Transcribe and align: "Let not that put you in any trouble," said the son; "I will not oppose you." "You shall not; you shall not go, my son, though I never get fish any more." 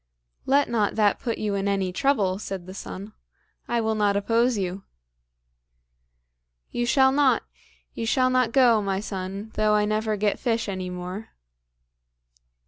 "Let 0.47 0.67
not 0.67 0.95
that 0.95 1.19
put 1.19 1.37
you 1.37 1.53
in 1.53 1.67
any 1.67 1.93
trouble," 1.93 2.39
said 2.39 2.65
the 2.65 2.73
son; 2.73 3.13
"I 3.67 3.79
will 3.81 3.93
not 3.93 4.17
oppose 4.17 4.57
you." 4.57 4.83
"You 6.71 6.87
shall 6.87 7.11
not; 7.11 7.43
you 7.93 8.07
shall 8.07 8.31
not 8.31 8.51
go, 8.51 8.81
my 8.81 8.99
son, 8.99 9.51
though 9.53 9.75
I 9.75 9.85
never 9.85 10.17
get 10.17 10.39
fish 10.39 10.67
any 10.67 10.89
more." 10.89 11.29